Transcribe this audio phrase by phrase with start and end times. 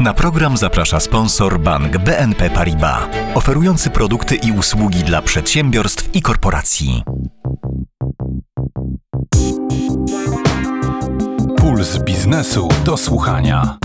[0.00, 3.02] Na program zaprasza sponsor bank BNP Paribas,
[3.34, 7.02] oferujący produkty i usługi dla przedsiębiorstw i korporacji.
[11.56, 13.78] Puls biznesu do słuchania.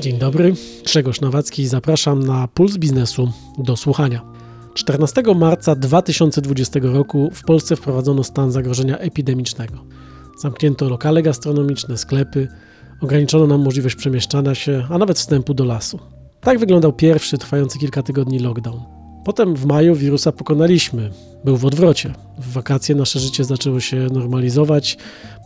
[0.00, 4.20] Dzień dobry, Grzegorz Nowacki, zapraszam na Puls Biznesu do słuchania.
[4.74, 9.93] 14 marca 2020 roku w Polsce wprowadzono stan zagrożenia epidemicznego.
[10.38, 12.48] Zamknięto lokale gastronomiczne, sklepy,
[13.00, 15.98] ograniczono nam możliwość przemieszczania się, a nawet wstępu do lasu.
[16.40, 18.80] Tak wyglądał pierwszy, trwający kilka tygodni lockdown.
[19.24, 21.10] Potem w maju wirusa pokonaliśmy.
[21.44, 22.14] Był w odwrocie.
[22.38, 24.98] W wakacje nasze życie zaczęło się normalizować,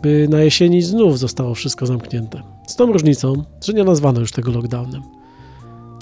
[0.03, 2.43] by na jesieni znów zostało wszystko zamknięte.
[2.67, 5.03] Z tą różnicą, że nie nazwano już tego lockdownem.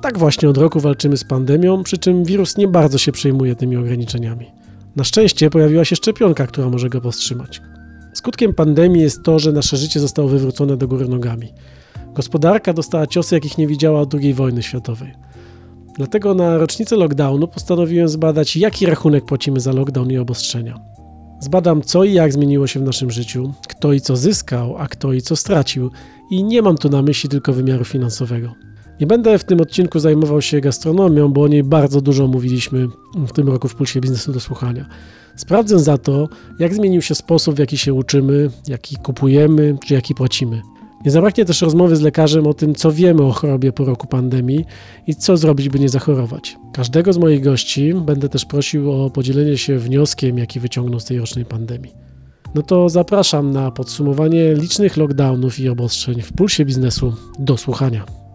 [0.02, 3.76] Tak właśnie od roku walczymy z pandemią, przy czym wirus nie bardzo się przejmuje tymi
[3.76, 4.46] ograniczeniami.
[4.96, 7.62] Na szczęście pojawiła się szczepionka, która może go powstrzymać.
[8.16, 11.52] Skutkiem pandemii jest to, że nasze życie zostało wywrócone do góry nogami.
[12.14, 15.12] Gospodarka dostała ciosy, jakich nie widziała od II wojny światowej.
[15.96, 20.80] Dlatego na rocznicę lockdownu postanowiłem zbadać, jaki rachunek płacimy za lockdown i obostrzenia.
[21.40, 25.12] Zbadam, co i jak zmieniło się w naszym życiu, kto i co zyskał, a kto
[25.12, 25.90] i co stracił,
[26.30, 28.54] i nie mam tu na myśli tylko wymiaru finansowego.
[29.00, 33.32] Nie będę w tym odcinku zajmował się gastronomią, bo o niej bardzo dużo mówiliśmy w
[33.32, 34.86] tym roku w Pulsie Biznesu do Słuchania.
[35.36, 40.14] Sprawdzę za to, jak zmienił się sposób, w jaki się uczymy, jaki kupujemy, czy jaki
[40.14, 40.62] płacimy.
[41.04, 44.64] Nie zabraknie też rozmowy z lekarzem o tym, co wiemy o chorobie po roku pandemii
[45.06, 46.56] i co zrobić, by nie zachorować.
[46.72, 51.18] Każdego z moich gości będę też prosił o podzielenie się wnioskiem, jaki wyciągnął z tej
[51.18, 51.92] rocznej pandemii.
[52.54, 58.25] No to zapraszam na podsumowanie licznych lockdownów i obostrzeń w Pulsie Biznesu do słuchania.